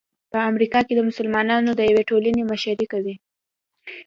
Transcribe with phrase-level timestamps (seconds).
[0.31, 3.15] په امریکا کې د مسلمانانو د یوې ټولنې مشري کوي.